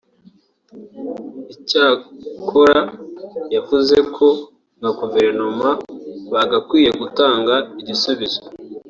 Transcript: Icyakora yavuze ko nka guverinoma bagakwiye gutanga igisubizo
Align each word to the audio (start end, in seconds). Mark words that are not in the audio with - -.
Icyakora 1.53 2.79
yavuze 3.55 3.97
ko 4.15 4.27
nka 4.77 4.91
guverinoma 4.99 5.69
bagakwiye 6.33 6.89
gutanga 7.01 7.53
igisubizo 7.81 8.41